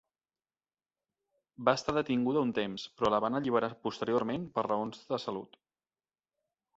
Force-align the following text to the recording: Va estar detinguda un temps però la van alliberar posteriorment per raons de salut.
Va 1.67 1.75
estar 1.79 1.93
detinguda 1.97 2.41
un 2.47 2.53
temps 2.59 2.85
però 3.01 3.11
la 3.15 3.19
van 3.25 3.39
alliberar 3.41 3.69
posteriorment 3.89 4.49
per 4.57 4.65
raons 4.69 5.03
de 5.13 5.21
salut. 5.25 5.61